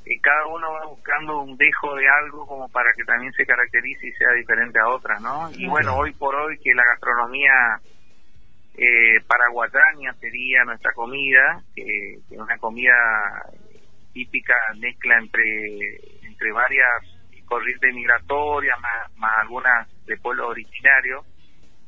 y 0.05 0.19
cada 0.19 0.47
uno 0.47 0.71
va 0.73 0.85
buscando 0.87 1.41
un 1.41 1.55
dejo 1.57 1.95
de 1.95 2.03
algo 2.23 2.45
como 2.47 2.67
para 2.69 2.89
que 2.95 3.03
también 3.03 3.31
se 3.33 3.45
caracterice 3.45 4.07
y 4.07 4.13
sea 4.13 4.31
diferente 4.33 4.79
a 4.79 4.89
otras, 4.89 5.21
¿no? 5.21 5.49
Y 5.51 5.67
bueno, 5.67 5.95
hoy 5.95 6.11
por 6.13 6.35
hoy 6.35 6.57
que 6.59 6.73
la 6.73 6.83
gastronomía 6.83 7.79
eh, 8.75 9.21
paraguataña 9.27 10.13
sería 10.19 10.63
nuestra 10.65 10.91
comida, 10.93 11.61
que, 11.75 11.83
es 12.29 12.37
una 12.37 12.57
comida 12.57 12.93
típica 14.13 14.55
mezcla 14.77 15.17
entre 15.19 15.95
entre 16.23 16.51
varias 16.51 16.89
corrientes 17.45 17.93
migratorias, 17.93 18.79
más, 18.79 19.17
más 19.17 19.37
algunas 19.41 20.05
de 20.05 20.17
pueblos 20.17 20.49
originarios, 20.49 21.25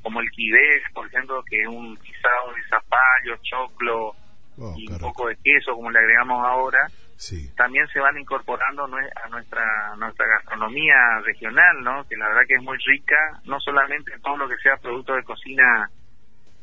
como 0.02 0.20
el 0.20 0.30
quibés, 0.32 0.84
por 0.94 1.08
ejemplo, 1.08 1.42
que 1.50 1.62
es 1.62 1.68
un 1.68 1.96
guisado 1.96 2.54
de 2.54 2.62
zapallo, 2.70 3.38
choclo 3.42 4.16
Oh, 4.58 4.74
y 4.78 4.92
un 4.92 5.00
poco 5.00 5.28
de 5.28 5.36
queso, 5.44 5.74
como 5.74 5.90
le 5.90 6.00
agregamos 6.00 6.40
ahora, 6.40 6.88
Sí. 7.18 7.50
también 7.56 7.88
se 7.88 8.00
van 8.00 8.18
incorporando 8.20 8.84
a 8.86 9.30
nuestra 9.30 9.96
nuestra 9.98 10.26
gastronomía 10.28 10.96
regional, 11.26 11.84
¿no? 11.84 12.04
Que 12.08 12.18
la 12.18 12.28
verdad 12.28 12.42
que 12.48 12.56
es 12.56 12.62
muy 12.64 12.78
rica, 12.86 13.16
no 13.46 13.60
solamente 13.60 14.14
en 14.14 14.22
todo 14.22 14.38
lo 14.38 14.48
que 14.50 14.58
sea 14.58 14.78
producto 14.78 15.14
de 15.16 15.24
cocina 15.24 15.90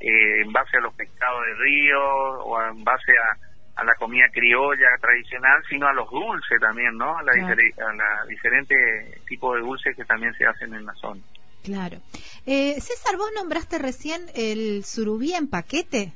eh, 0.00 0.42
en 0.42 0.52
base 0.52 0.76
a 0.76 0.80
los 0.80 0.94
pescados 0.94 1.40
de 1.46 1.54
río 1.64 2.00
o 2.00 2.62
en 2.62 2.82
base 2.84 3.12
a, 3.12 3.80
a 3.80 3.84
la 3.84 3.94
comida 3.96 4.24
criolla 4.32 4.88
tradicional, 5.00 5.62
sino 5.68 5.86
a 5.86 5.92
los 5.92 6.10
dulces 6.10 6.60
también, 6.60 6.96
¿no? 6.96 7.16
A 7.18 7.22
la, 7.22 7.32
Claro. 7.32 7.54
difere- 7.54 7.74
a 7.82 7.92
la 7.94 8.24
diferentes 8.26 9.24
tipos 9.26 9.54
de 9.56 9.60
dulces 9.62 9.96
que 9.96 10.04
también 10.04 10.32
se 10.34 10.46
hacen 10.46 10.74
en 10.74 10.84
la 10.86 10.94
zona. 10.94 11.20
Claro. 11.62 11.98
Eh, 12.46 12.80
César, 12.80 13.16
vos 13.18 13.30
nombraste 13.36 13.78
recién 13.78 14.22
el 14.34 14.82
surubí 14.84 15.34
en 15.34 15.48
paquete. 15.48 16.12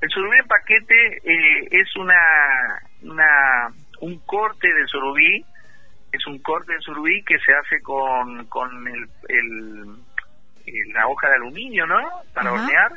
El 0.00 0.08
surubí 0.10 0.36
en 0.38 0.46
paquete 0.46 1.16
eh, 1.24 1.68
es 1.70 1.96
una, 1.96 2.80
una 3.02 3.68
un 4.00 4.18
corte 4.20 4.66
de 4.72 4.86
surubí, 4.86 5.44
es 6.12 6.26
un 6.26 6.38
corte 6.40 6.72
de 6.72 6.80
surubí 6.80 7.22
que 7.24 7.38
se 7.38 7.52
hace 7.52 7.80
con, 7.82 8.46
con 8.46 8.88
el, 8.88 9.06
el, 9.28 10.92
la 10.94 11.06
hoja 11.06 11.28
de 11.28 11.34
aluminio, 11.36 11.86
¿no? 11.86 12.00
Para 12.34 12.52
hornear, 12.52 12.92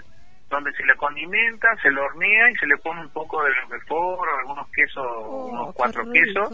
donde 0.50 0.72
se 0.74 0.86
le 0.86 0.95
condimenta, 0.95 1.67
se 1.81 1.91
lo 1.91 2.03
hornea 2.05 2.50
y 2.51 2.55
se 2.55 2.67
le 2.67 2.77
pone 2.77 3.01
un 3.01 3.10
poco 3.12 3.43
de 3.43 3.51
roquefort 3.53 4.29
o 4.31 4.39
algunos 4.39 4.69
quesos, 4.69 5.05
Oh, 5.05 5.45
unos 5.48 5.75
cuatro 5.75 6.03
rico. 6.03 6.13
quesos, 6.13 6.53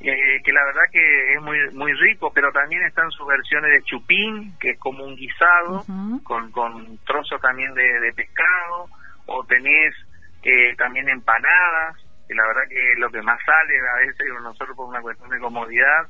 eh, 0.00 0.42
que 0.44 0.52
la 0.52 0.64
verdad 0.64 0.82
que 0.92 1.34
es 1.34 1.42
muy 1.42 1.58
muy 1.72 1.92
rico, 1.92 2.30
pero 2.34 2.50
también 2.52 2.82
están 2.84 3.10
sus 3.10 3.26
versiones 3.26 3.70
de 3.72 3.82
chupín, 3.82 4.56
que 4.58 4.70
es 4.70 4.78
como 4.78 5.04
un 5.04 5.14
guisado, 5.16 5.84
con, 6.22 6.50
con 6.52 6.98
trozos 7.04 7.40
también 7.40 7.72
de, 7.74 8.00
de 8.00 8.12
pescado, 8.12 8.88
o 9.26 9.44
tenés 9.44 9.94
eh, 10.42 10.74
también 10.76 11.08
empanadas, 11.08 11.96
que 12.28 12.34
la 12.34 12.46
verdad 12.46 12.62
que 12.68 12.94
lo 12.98 13.10
que 13.10 13.22
más 13.22 13.38
sale 13.44 13.74
a 13.80 13.96
veces 14.06 14.26
nosotros 14.42 14.76
por 14.76 14.88
una 14.88 15.00
cuestión 15.00 15.30
de 15.30 15.38
comodidad, 15.40 16.06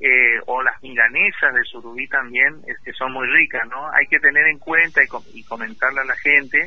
eh, 0.00 0.40
o 0.46 0.62
las 0.62 0.82
milanesas 0.82 1.52
de 1.54 1.62
surubí 1.64 2.08
también, 2.08 2.60
es 2.66 2.76
que 2.84 2.92
son 2.92 3.12
muy 3.12 3.26
ricas, 3.28 3.66
¿no? 3.68 3.90
Hay 3.92 4.06
que 4.06 4.18
tener 4.20 4.46
en 4.46 4.58
cuenta 4.58 5.02
y, 5.02 5.06
com- 5.08 5.24
y 5.34 5.44
comentarle 5.44 6.00
a 6.00 6.04
la 6.04 6.16
gente 6.16 6.66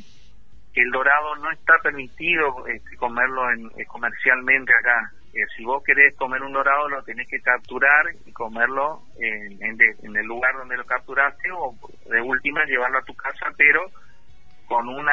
que 0.74 0.82
el 0.82 0.92
dorado 0.92 1.36
no 1.38 1.52
está 1.52 1.74
permitido 1.84 2.68
este, 2.68 2.96
comerlo 2.98 3.50
en, 3.52 3.66
eh, 3.80 3.86
comercialmente 3.88 4.72
acá. 4.80 5.12
Eh, 5.34 5.46
si 5.56 5.64
vos 5.66 5.84
querés 5.84 6.16
comer 6.16 6.42
un 6.44 6.54
dorado, 6.54 6.90
lo 6.90 7.04
tenés 7.04 7.28
que 7.28 7.40
capturar 7.42 8.06
y 8.26 8.32
comerlo 8.34 9.02
en, 9.20 9.64
en 9.64 9.78
de- 9.78 9.96
en 10.04 10.16
el 10.16 10.26
lugar 10.28 10.54
donde 10.56 10.78
lo 10.78 10.86
capturaste 10.86 11.50
o 11.52 11.76
de 12.10 12.22
última 12.22 12.64
llevarlo 12.66 13.00
a 13.00 13.04
tu 13.04 13.16
casa, 13.16 13.48
pero 13.58 13.82
con 14.68 14.88
una 14.88 15.12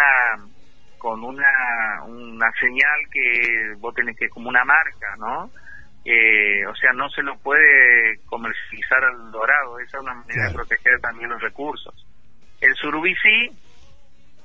con 1.01 1.25
una 1.25 2.05
una 2.07 2.47
señal 2.61 3.01
que 3.11 3.73
vos 3.79 3.95
tenés 3.95 4.17
que 4.19 4.29
como 4.29 4.49
una 4.51 4.65
marca, 4.65 5.17
¿no? 5.19 5.51
Eh, 6.05 6.65
o 6.67 6.75
sea, 6.77 6.93
no 6.93 7.09
se 7.11 7.23
lo 7.23 7.37
puede 7.39 8.19
comercializar 8.27 9.03
al 9.05 9.33
dorado, 9.33 9.79
esa 9.81 9.97
es 9.97 10.03
una 10.03 10.15
manera 10.15 10.35
Claro. 10.35 10.49
de 10.51 10.55
proteger 10.55 11.01
también 11.01 11.31
los 11.31 11.41
recursos. 11.43 11.95
El 12.61 12.75
surubí 12.75 13.15
sí, 13.17 13.51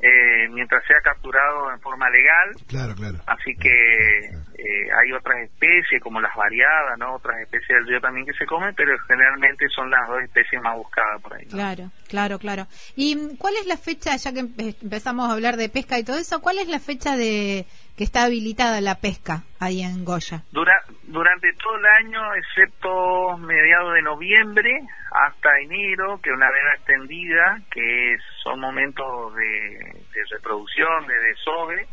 eh, 0.02 0.48
mientras 0.52 0.84
sea 0.86 0.98
capturado 1.04 1.72
en 1.72 1.80
forma 1.82 2.10
legal, 2.10 2.56
Claro, 2.68 2.94
claro. 2.96 3.18
así 3.28 3.56
que 3.56 3.70
eh, 3.70 4.88
hay 5.04 5.12
otras 5.14 5.38
especies 5.44 6.02
como 6.02 6.20
las 6.22 6.36
variadas, 6.36 6.98
¿no? 6.98 7.16
Otras 7.16 7.40
especies 7.42 7.78
del 7.80 7.88
río 7.88 8.02
también 8.02 8.26
que 8.26 8.34
se 8.34 8.46
comen, 8.46 8.74
pero 8.76 8.92
generalmente 9.08 9.68
son 9.76 9.90
las 9.90 10.08
dos 10.08 10.22
especies 10.24 10.62
más 10.62 10.76
buscadas 10.76 11.22
por 11.22 11.34
ahí. 11.34 11.46
¿no? 11.46 11.52
Claro, 11.52 11.92
claro, 12.08 12.40
claro. 12.40 12.68
¿Y 12.96 13.36
cuál 13.38 13.56
es 13.60 13.66
la 13.68 13.78
fecha, 13.78 14.16
ya 14.16 14.34
que 14.34 14.42
empe- 14.42 14.76
empezamos 14.82 15.30
a 15.30 15.34
hablar 15.34 15.58
de 15.58 15.70
pesca 15.70 15.98
y 16.00 16.04
todo 16.04 16.18
eso, 16.18 16.42
cuál 16.42 16.60
es 16.60 16.68
la 16.68 16.80
fecha 16.80 17.16
de 17.18 17.66
que 17.98 18.04
está 18.04 18.24
habilitada 18.26 18.82
la 18.82 18.96
pesca 18.96 19.44
ahí 19.60 19.82
en 19.82 20.04
Goya? 20.06 20.44
Dura- 20.52 20.84
durante 21.08 21.54
todo 21.54 21.78
el 21.78 21.86
año, 21.86 22.36
excepto 22.36 23.38
mediados 23.38 23.94
de 23.94 24.02
noviembre 24.02 24.82
hasta 25.12 25.60
enero, 25.60 26.20
que 26.22 26.32
una 26.32 26.50
veda 26.50 26.74
extendida, 26.76 27.60
que 27.72 28.18
son 28.44 28.60
momentos 28.60 29.36
de, 29.36 30.04
reproducción, 30.32 31.06
de 31.08 31.14
desove, 31.30 31.88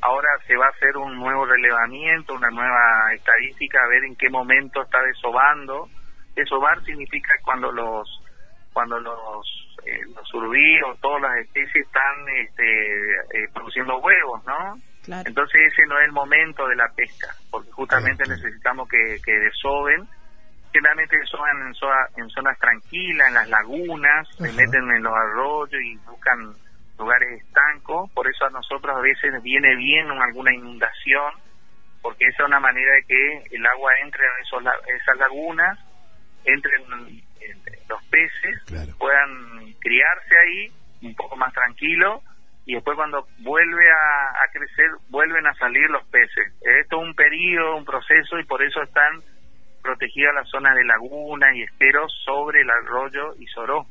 ahora 0.00 0.28
se 0.46 0.56
va 0.56 0.66
a 0.66 0.70
hacer 0.70 0.96
un 0.96 1.16
nuevo 1.16 1.46
relevamiento, 1.46 2.34
una 2.34 2.50
nueva 2.50 3.12
estadística, 3.14 3.78
a 3.82 3.88
ver 3.88 4.04
en 4.04 4.16
qué 4.16 4.30
momento 4.30 4.82
está 4.82 5.02
desobando. 5.02 5.88
Desovar 6.34 6.82
significa 6.84 7.34
cuando 7.42 7.70
los 7.70 8.20
cuando 8.72 8.98
los 8.98 9.76
eh, 9.86 10.00
los 10.16 10.34
o 10.34 10.94
todas 11.00 11.22
las 11.22 11.36
especies 11.38 11.86
están 11.86 12.28
este, 12.40 13.12
eh, 13.12 13.48
produciendo 13.52 13.98
huevos, 13.98 14.44
¿no? 14.44 14.74
Claro. 15.04 15.28
Entonces 15.28 15.60
ese 15.72 15.82
no 15.86 15.98
es 15.98 16.06
el 16.06 16.12
momento 16.12 16.66
de 16.66 16.76
la 16.76 16.88
pesca, 16.96 17.28
porque 17.50 17.70
justamente 17.72 18.24
Claro, 18.24 18.40
necesitamos 18.40 18.88
que, 18.88 19.18
que 19.24 19.32
desoven. 19.32 20.08
Generalmente 20.72 21.16
desovan 21.18 21.66
en, 21.68 21.74
zonas- 21.74 22.10
en 22.16 22.28
zonas 22.30 22.58
tranquilas, 22.58 23.28
en 23.28 23.34
las 23.34 23.48
lagunas, 23.48 24.28
se 24.36 24.52
meten 24.52 24.90
en 24.96 25.02
los 25.02 25.14
arroyos 25.14 25.80
y 25.80 25.96
buscan 25.98 26.54
lugares 26.98 27.40
estancos. 27.42 28.10
Por 28.12 28.26
eso 28.28 28.46
a 28.46 28.50
nosotros 28.50 28.96
a 28.96 29.00
veces 29.00 29.40
viene 29.42 29.76
bien 29.76 30.10
alguna 30.10 30.52
inundación, 30.54 31.32
porque 32.02 32.24
esa 32.26 32.42
es 32.42 32.48
una 32.48 32.60
manera 32.60 32.92
de 32.94 33.04
que 33.04 33.56
el 33.56 33.66
agua 33.66 33.92
entre 34.02 34.24
en 34.24 34.32
esos 34.42 34.62
la- 34.64 34.74
esas 35.00 35.16
lagunas, 35.18 35.78
entren 36.44 36.82
en- 36.92 37.22
los 37.88 38.02
peces, 38.06 38.62
Claro. 38.66 38.92
puedan 38.98 39.72
criarse 39.80 40.34
ahí 40.46 40.72
un 41.02 41.14
poco 41.14 41.36
más 41.36 41.52
tranquilo 41.52 42.22
y 42.66 42.74
después 42.74 42.96
cuando 42.96 43.26
vuelve 43.40 43.90
a, 43.90 44.52
crecer 44.52 44.86
vuelven 45.10 45.46
a 45.46 45.54
salir 45.54 45.90
los 45.90 46.06
peces. 46.08 46.52
Esto 46.60 46.96
es 46.96 47.08
un 47.08 47.14
periodo, 47.14 47.76
un 47.76 47.84
proceso 47.84 48.38
y 48.38 48.44
por 48.44 48.62
eso 48.62 48.82
están 48.82 49.20
protegidas 49.82 50.34
las 50.34 50.48
zonas 50.48 50.74
de 50.76 50.84
lagunas 50.84 51.54
y 51.54 51.62
esteros 51.62 52.12
sobre 52.24 52.62
el 52.62 52.70
arroyo 52.70 53.34
y 53.38 53.46
soró, 53.46 53.84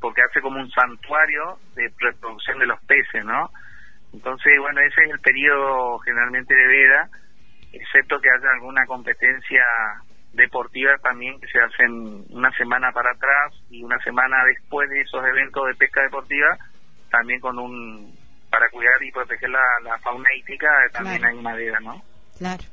porque 0.00 0.22
hace 0.22 0.40
como 0.40 0.60
un 0.60 0.70
santuario 0.70 1.58
de 1.74 1.90
reproducción 1.98 2.58
de 2.60 2.66
los 2.66 2.80
peces, 2.84 3.24
¿no? 3.24 3.50
Entonces, 4.12 4.52
bueno, 4.60 4.80
ese 4.80 5.04
es 5.04 5.10
el 5.10 5.20
periodo 5.20 5.98
generalmente 6.00 6.54
de 6.54 6.66
veda, 6.66 7.08
excepto 7.72 8.20
que 8.20 8.28
haya 8.30 8.50
alguna 8.52 8.86
competencia 8.86 9.64
deportiva 10.34 10.96
también 10.98 11.40
que 11.40 11.46
se 11.48 11.60
hacen 11.60 12.24
una 12.30 12.50
semana 12.52 12.92
para 12.92 13.10
atrás 13.10 13.54
y 13.70 13.82
una 13.82 13.98
semana 14.00 14.36
después 14.46 14.88
de 14.90 15.00
esos 15.00 15.24
eventos 15.26 15.66
de 15.66 15.74
pesca 15.74 16.02
deportiva, 16.02 16.58
también 17.12 17.38
con 17.38 17.56
un 17.58 18.12
para 18.50 18.68
cuidar 18.70 19.00
y 19.06 19.12
proteger 19.12 19.48
la, 19.50 19.60
la 19.84 19.98
fauna 19.98 20.28
hípica, 20.38 20.66
también 20.92 21.18
Claro. 21.18 21.32
hay 21.34 21.38
una 21.40 21.54
veda, 21.54 21.80
¿no? 21.80 22.02
Claro, 22.38 22.64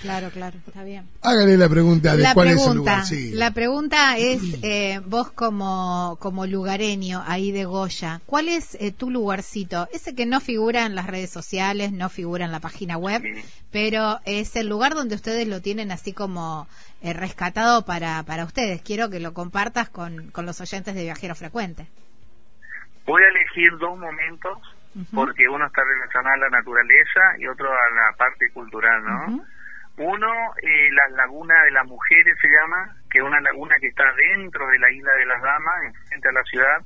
claro, 0.00 0.30
claro, 0.30 0.58
está 0.66 0.82
bien. 0.82 1.08
Hágale 1.22 1.56
la 1.56 1.68
pregunta 1.68 2.16
de 2.16 2.22
La 2.24 2.34
cuál 2.34 2.48
es 2.48 2.54
el 2.54 2.58
pregunta, 2.58 2.90
lugar. 2.92 3.04
Sí. 3.06 3.30
la 3.32 3.50
pregunta 3.52 4.16
es, 4.18 4.40
eh, 4.62 5.00
vos 5.04 5.30
como, 5.30 6.16
como 6.20 6.46
lugareño 6.46 7.22
ahí 7.28 7.52
de 7.52 7.64
Goya, 7.64 8.20
¿cuál 8.26 8.48
es 8.48 8.76
eh, 8.80 8.90
tu 8.90 9.10
lugarcito? 9.10 9.88
Ese 9.92 10.16
que 10.16 10.26
no 10.26 10.40
figura 10.40 10.84
en 10.84 10.96
las 10.96 11.06
redes 11.06 11.30
sociales, 11.30 11.92
no 11.92 12.08
figura 12.08 12.44
en 12.44 12.50
la 12.52 12.58
página 12.60 12.96
web, 12.96 13.22
Sí. 13.22 13.42
pero 13.70 14.18
es 14.24 14.56
el 14.56 14.66
lugar 14.68 14.94
donde 14.94 15.14
ustedes 15.14 15.46
lo 15.46 15.60
tienen 15.62 15.92
así 15.92 16.12
como 16.12 16.66
eh, 17.02 17.12
rescatado 17.12 17.84
para, 17.84 18.24
para 18.24 18.44
ustedes. 18.44 18.82
Quiero 18.82 19.10
que 19.10 19.20
lo 19.20 19.32
compartas 19.32 19.88
con, 19.90 20.30
con 20.32 20.44
los 20.44 20.60
oyentes 20.60 20.96
de 20.96 21.04
Viajero 21.04 21.36
Frecuente. 21.36 21.86
Voy 23.08 23.22
a 23.22 23.28
elegir 23.28 23.72
dos 23.78 23.98
momentos 23.98 24.58
porque 25.14 25.48
uno 25.48 25.66
está 25.66 25.82
relacionado 25.82 26.34
a 26.34 26.48
la 26.48 26.50
naturaleza 26.58 27.20
y 27.38 27.46
otro 27.46 27.70
a 27.72 27.94
la 27.94 28.16
parte 28.18 28.50
cultural, 28.52 29.02
¿no? 29.02 29.44
Uno, 29.96 30.28
eh, 30.62 30.92
la 30.92 31.16
laguna 31.16 31.54
de 31.64 31.70
las 31.70 31.86
mujeres 31.86 32.36
se 32.38 32.48
llama, 32.48 32.94
que 33.10 33.18
es 33.18 33.24
una 33.24 33.40
laguna 33.40 33.74
que 33.80 33.88
está 33.88 34.04
dentro 34.12 34.68
de 34.68 34.78
la 34.78 34.92
isla 34.92 35.12
de 35.14 35.24
las 35.24 35.42
damas, 35.42 35.96
frente 36.08 36.28
a 36.28 36.32
la 36.32 36.42
ciudad, 36.44 36.78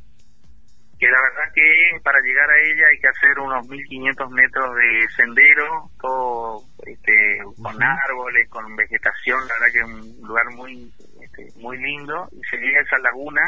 que 0.97 1.11
la 1.11 1.21
verdad 1.21 1.53
que 1.53 2.01
para 2.05 2.21
llegar 2.21 2.49
a 2.49 2.59
ella 2.71 2.85
hay 2.93 2.99
que 3.01 3.09
hacer 3.09 3.39
unos 3.41 3.69
1500 3.69 4.31
metros 4.31 4.77
de 4.77 5.09
sendero, 5.17 5.91
todo 6.01 6.63
este, 6.87 7.39
con 7.61 7.83
árboles, 7.83 8.49
con 8.49 8.77
vegetación, 8.77 9.41
la 9.49 9.55
verdad 9.55 9.73
que 9.73 9.79
es 9.81 9.85
un 9.85 10.27
lugar 10.29 10.47
muy, 10.55 10.93
este, 11.21 11.49
muy 11.61 11.77
lindo, 11.79 12.29
y 12.31 12.41
se 12.49 12.57
llega 12.59 12.79
a 12.79 12.83
esa 12.85 12.99
laguna, 12.99 13.43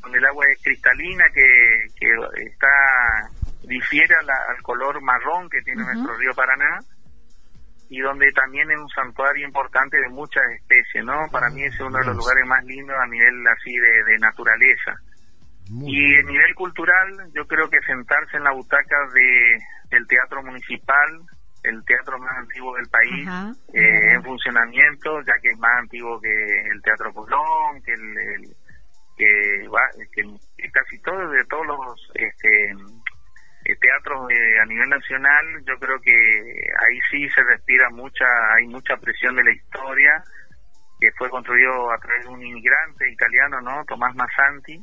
donde 0.00 0.18
el 0.18 0.26
agua 0.26 0.44
es 0.52 0.62
cristalina, 0.62 1.24
que, 1.34 1.86
que 1.98 2.42
está 2.46 2.68
difiere 3.62 4.14
la- 4.24 4.44
al 4.56 4.62
color 4.62 5.00
marrón 5.02 5.48
que 5.50 5.60
tiene 5.62 5.82
nuestro 5.84 6.16
río 6.16 6.34
Paraná, 6.34 6.78
y 7.90 8.00
donde 8.00 8.30
también 8.32 8.70
es 8.70 8.78
un 8.78 8.88
santuario 8.90 9.44
importante 9.46 9.96
de 9.98 10.08
muchas 10.08 10.42
especies, 10.54 11.04
¿no? 11.04 11.26
Para 11.32 11.50
mí 11.50 11.62
ese 11.64 11.74
es 11.74 11.80
uno 11.80 11.98
de 11.98 12.06
los 12.06 12.16
lugares 12.16 12.46
más 12.46 12.64
lindos 12.64 12.96
a 12.98 13.06
nivel 13.06 13.46
así 13.48 13.72
de, 13.74 14.04
de 14.12 14.18
naturaleza. 14.18 14.94
Muy 15.70 15.90
Y 15.94 16.06
bien. 16.08 16.26
a 16.26 16.30
nivel 16.30 16.54
cultural, 16.54 17.30
yo 17.34 17.44
creo 17.46 17.68
que 17.68 17.78
sentarse 17.86 18.36
en 18.36 18.44
la 18.44 18.52
butaca 18.52 18.96
de, 19.12 19.58
del 19.90 20.06
Teatro 20.06 20.42
Municipal, 20.42 21.20
el 21.62 21.84
teatro 21.84 22.18
más 22.18 22.38
antiguo 22.38 22.74
del 22.76 22.88
país, 22.88 23.28
eh, 23.74 24.12
en 24.14 24.22
funcionamiento, 24.24 25.20
ya 25.26 25.34
que 25.42 25.48
es 25.48 25.58
más 25.58 25.76
antiguo 25.78 26.18
que 26.20 26.30
el 26.72 26.80
Teatro 26.82 27.12
Colón, 27.12 27.82
que 27.84 27.92
el, 27.92 28.18
el- 28.18 28.56
que, 29.20 29.68
va- 29.68 29.92
que 30.12 30.70
casi 30.72 30.98
todos 31.02 31.30
de 31.30 31.44
todos 31.44 31.66
los 31.66 32.10
este, 32.14 32.70
eh, 33.66 33.76
teatros 33.78 34.26
de- 34.28 34.58
a 34.60 34.64
nivel 34.64 34.88
nacional, 34.88 35.44
yo 35.66 35.78
creo 35.78 36.00
que 36.00 36.10
ahí 36.12 36.98
sí 37.10 37.28
se 37.28 37.42
respira 37.44 37.90
mucha, 37.90 38.24
hay 38.56 38.66
mucha 38.66 38.96
presión 38.96 39.36
de 39.36 39.44
la 39.44 39.52
historia, 39.52 40.24
que 40.98 41.10
fue 41.18 41.28
construido 41.30 41.90
a 41.92 41.98
través 41.98 42.22
de 42.24 42.28
un 42.30 42.42
inmigrante 42.44 43.10
italiano, 43.10 43.60
¿no? 43.60 43.84
Tomás 43.84 44.14
Massanti, 44.14 44.80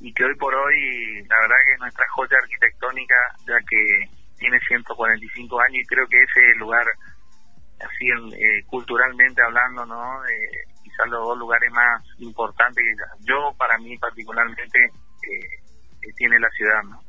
y 0.00 0.12
que 0.12 0.24
hoy 0.24 0.34
por 0.36 0.54
hoy, 0.54 1.22
la 1.28 1.36
verdad 1.40 1.56
que 1.66 1.72
es 1.72 1.78
nuestra 1.80 2.06
joya 2.10 2.36
arquitectónica, 2.42 3.16
ya 3.46 3.56
que 3.68 4.08
tiene 4.38 4.58
145 4.60 5.60
años 5.60 5.82
y 5.82 5.86
creo 5.86 6.06
que 6.06 6.18
ese 6.18 6.54
lugar, 6.58 6.86
así 7.80 8.06
eh, 8.36 8.62
culturalmente 8.66 9.42
hablando, 9.42 9.84
¿no? 9.86 10.24
Eh, 10.26 10.64
quizás 10.98 11.10
los 11.10 11.26
dos 11.28 11.38
lugares 11.38 11.70
más 11.72 12.02
importantes 12.18 12.82
que 12.84 13.24
yo, 13.28 13.52
para 13.56 13.78
mí 13.78 13.96
particularmente, 13.98 14.78
eh, 14.84 15.62
que 16.00 16.12
tiene 16.16 16.38
la 16.38 16.48
ciudad, 16.50 16.82
¿no? 16.90 17.02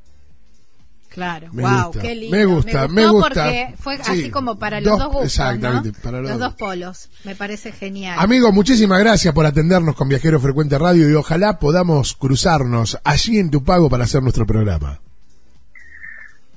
Claro, 1.10 1.48
Me 1.52 1.64
wow, 1.64 1.86
gusta, 1.88 2.02
qué 2.02 2.14
lindo. 2.16 2.38
me 2.38 2.46
gusta, 2.46 2.88
me 2.88 3.08
gusta. 3.08 3.44
porque 3.46 3.74
fue 3.80 3.98
Sí, 3.98 4.04
así 4.12 4.32
como 4.32 4.60
para 4.60 4.80
los 4.80 4.92
dos- 4.92 5.00
dos, 5.00 5.08
gustos, 5.08 5.26
exactamente, 5.26 5.92
¿no? 5.98 6.04
para 6.04 6.22
los 6.22 6.30
los 6.30 6.40
dos. 6.40 6.50
dos 6.50 6.56
polos. 6.60 7.10
Me 7.24 7.36
parece 7.36 7.72
genial. 7.72 8.16
Amigo, 8.20 8.52
muchísimas 8.52 9.00
gracias 9.00 9.34
por 9.34 9.46
atendernos 9.48 9.96
con 9.96 10.08
Viajero 10.08 10.40
Frecuente 10.40 10.78
Radio 10.78 11.10
y 11.10 11.16
ojalá 11.16 11.58
podamos 11.58 12.16
cruzarnos 12.16 13.00
allí 13.04 13.40
en 13.40 13.50
tu 13.50 13.64
pago 13.64 13.90
para 13.90 14.04
hacer 14.04 14.22
nuestro 14.22 14.46
programa. 14.46 15.00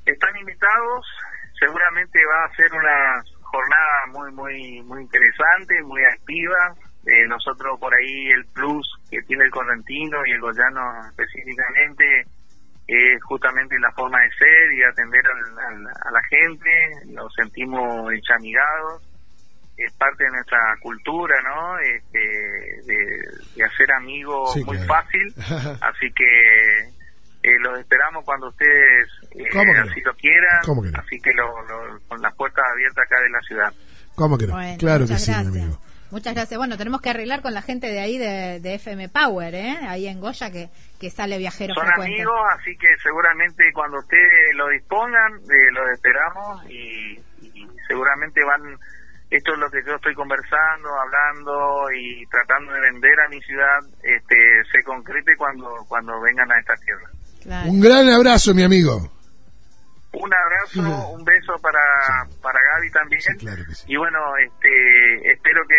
Están 0.04 0.36
invitados, 0.38 1.06
seguramente 1.58 2.18
va 2.26 2.44
a 2.44 2.54
ser 2.56 2.66
una 2.72 3.24
jornada 3.40 4.06
muy 4.12 4.32
muy 4.32 4.82
muy 4.82 5.02
interesante, 5.02 5.82
muy 5.84 6.02
activa. 6.04 6.74
Eh, 7.04 7.26
nosotros 7.26 7.78
por 7.80 7.92
ahí 7.94 8.30
el 8.30 8.44
plus 8.46 8.88
que 9.10 9.20
tiene 9.22 9.44
el 9.44 9.50
correntino 9.50 10.24
y 10.24 10.30
el 10.32 10.40
goyano 10.40 10.80
específicamente 11.08 12.04
es 12.86 13.22
justamente 13.24 13.78
la 13.80 13.90
forma 13.92 14.20
de 14.20 14.30
ser 14.38 14.72
y 14.72 14.82
atender 14.84 15.22
al- 15.26 15.58
al- 15.58 15.86
a 15.88 16.10
la 16.12 16.22
gente, 16.28 16.70
nos 17.06 17.32
sentimos 17.34 18.12
enchamigados, 18.12 19.02
es 19.76 19.92
parte 19.94 20.24
de 20.24 20.30
nuestra 20.30 20.58
cultura, 20.80 21.34
¿no? 21.42 21.78
Este, 21.80 22.18
de, 22.18 22.96
de 23.56 23.64
hacer 23.64 23.90
amigos 23.92 24.52
Sí, 24.52 24.64
muy 24.64 24.76
claro. 24.78 24.94
fácil, 24.94 25.34
así 25.80 26.12
que 26.12 26.78
eh, 27.44 27.58
los 27.62 27.80
esperamos 27.80 28.24
cuando 28.24 28.48
ustedes 28.48 29.08
eh, 29.32 29.44
¿Cómo 29.52 29.72
que 29.72 29.80
no? 29.80 29.90
así 29.90 30.00
lo 30.02 30.14
quieran, 30.14 30.60
¿Cómo 30.66 30.82
que 30.82 30.90
no? 30.90 30.98
así 31.00 31.20
que 31.20 31.32
lo- 31.32 31.62
lo- 31.62 32.00
con 32.06 32.20
las 32.22 32.34
puertas 32.36 32.64
abiertas 32.72 33.04
acá 33.06 33.20
de 33.20 33.30
la 33.30 33.40
ciudad. 33.40 33.72
¿Cómo 34.14 34.36
que 34.38 34.46
no? 34.46 34.52
Bueno, 34.54 34.76
claro 34.78 35.06
que 35.06 35.16
sí, 35.16 35.30
mi 35.30 35.36
amigo. 35.46 35.78
Muchas 36.12 36.34
gracias. 36.34 36.58
Bueno, 36.58 36.76
tenemos 36.76 37.00
que 37.00 37.08
arreglar 37.08 37.40
con 37.40 37.54
la 37.54 37.62
gente 37.62 37.86
de 37.86 37.98
ahí 38.00 38.18
de, 38.18 38.60
de 38.60 38.74
FM 38.74 39.08
Power, 39.08 39.54
¿eh? 39.54 39.78
Ahí 39.88 40.06
en 40.06 40.20
Goya 40.20 40.50
que, 40.52 40.68
que 41.00 41.08
sale 41.08 41.38
viajero 41.38 41.74
Son 41.74 41.86
frecuente. 41.86 42.14
amigos, 42.16 42.40
así 42.60 42.76
que 42.76 42.86
seguramente 43.02 43.64
cuando 43.72 43.98
ustedes 43.98 44.54
lo 44.54 44.68
dispongan, 44.68 45.32
eh, 45.48 45.72
los 45.72 45.88
esperamos 45.90 46.64
y, 46.68 47.18
y 47.40 47.66
seguramente 47.88 48.44
van, 48.44 48.76
esto 49.30 49.54
es 49.54 49.58
lo 49.58 49.70
que 49.70 49.80
yo 49.86 49.94
estoy 49.96 50.14
conversando, 50.14 50.90
hablando 51.00 51.90
y 51.96 52.26
tratando 52.26 52.74
de 52.74 52.80
vender 52.92 53.18
a 53.26 53.28
mi 53.30 53.40
ciudad, 53.40 53.78
este, 54.02 54.36
se 54.70 54.82
concrete 54.84 55.32
cuando, 55.38 55.70
cuando 55.88 56.20
vengan 56.20 56.52
a 56.52 56.60
esta 56.60 56.74
tierra. 56.84 57.08
Claro. 57.42 57.70
Un 57.70 57.80
gran 57.80 58.06
abrazo, 58.10 58.52
mi 58.54 58.62
amigo. 58.62 59.00
Un 60.12 60.30
abrazo, 60.30 61.08
un 61.08 61.24
beso 61.24 61.54
para, 61.62 61.80
para 62.42 62.58
también. 62.92 63.20
Sí, 63.20 63.34
claro 63.38 63.64
que 63.66 63.74
sí. 63.74 63.84
Y 63.88 63.96
bueno, 63.96 64.18
este, 64.44 65.32
espero 65.32 65.60
que 65.68 65.76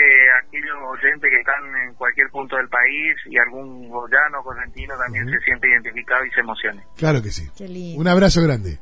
aquellos 0.48 0.76
oyentes 0.92 1.30
que 1.30 1.40
están 1.40 1.64
en 1.88 1.94
cualquier 1.96 2.30
punto 2.30 2.58
del 2.58 2.68
país 2.70 3.16
y 3.30 3.38
algún 3.38 3.88
goyano 3.90 4.40
o 4.42 4.44
correntino 4.44 4.94
también 4.98 5.30
se 5.30 5.40
siente 5.46 5.70
identificado 5.70 6.26
y 6.26 6.32
se 6.32 6.40
emocione. 6.42 6.84
Claro 6.98 7.22
que 7.22 7.30
sí. 7.32 7.48
Qué 7.58 7.68
lindo. 7.68 8.02
Un 8.02 8.08
abrazo 8.08 8.42
grande. 8.42 8.80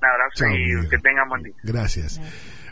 Un 0.00 0.04
abrazo 0.06 0.34
Chao, 0.44 0.50
y 0.50 0.72
amigo. 0.74 0.88
que 0.90 0.98
tengan 0.98 1.28
buen 1.28 1.42
día. 1.42 1.54
Gracias. 1.64 2.20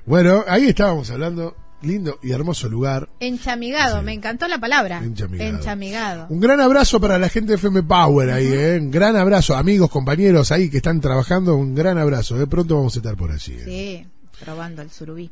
Bueno, 0.05 0.45
ahí 0.47 0.69
estábamos 0.69 1.11
hablando. 1.11 1.57
Lindo 1.83 2.19
y 2.23 2.33
hermoso 2.33 2.71
lugar. 2.71 3.07
Enchamigado, 3.21 3.99
Sí. 3.99 4.05
me 4.07 4.15
encantó 4.15 4.49
la 4.49 4.59
palabra. 4.59 4.99
Enchamigado. 5.05 5.51
Enchamigado. 5.59 6.27
Un 6.31 6.41
gran 6.41 6.59
abrazo 6.59 6.99
para 7.01 7.19
la 7.19 7.29
gente 7.29 7.51
de 7.51 7.57
FM 7.57 7.83
Power 7.83 8.31
ahí, 8.31 8.49
¿eh? 8.51 8.79
Un 8.81 8.91
gran 8.91 9.15
abrazo, 9.15 9.55
amigos, 9.55 9.91
compañeros 9.91 10.53
ahí 10.53 10.71
que 10.71 10.79
están 10.79 11.03
trabajando. 11.03 11.55
Un 11.55 11.75
gran 11.75 11.99
abrazo. 11.99 12.37
De 12.39 12.47
pronto 12.47 12.77
vamos 12.77 12.97
a 12.97 13.01
estar 13.01 13.15
por 13.15 13.31
allí. 13.31 13.59
¿eh? 13.61 14.07
Probando 14.41 14.83
el 14.83 14.91
surubí. 14.91 15.31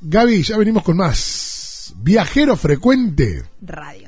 Gaby, 0.00 0.42
ya 0.42 0.56
venimos 0.56 0.82
con 0.82 0.96
más. 0.96 1.94
Viajero 1.96 2.56
frecuente. 2.56 3.44
Radio. 3.62 4.07